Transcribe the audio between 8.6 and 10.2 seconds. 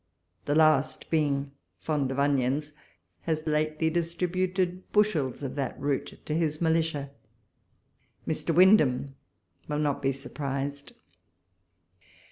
ham will not be